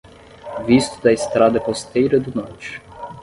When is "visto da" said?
0.65-1.11